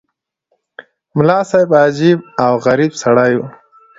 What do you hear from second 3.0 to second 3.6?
سړی وو.